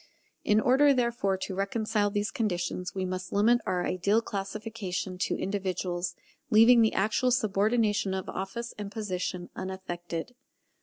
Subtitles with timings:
[0.43, 6.15] In order, therefore, to reconcile these conditions, we must limit our ideal classification to individuals,
[6.49, 10.33] leaving the actual subordination of office and position unaffected.